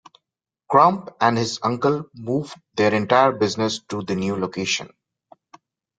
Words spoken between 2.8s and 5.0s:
entire business to the new location.